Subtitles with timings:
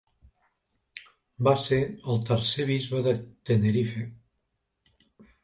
[1.47, 1.79] Va ser
[2.13, 3.15] el tercer bisbe de
[3.51, 4.09] Tenerife.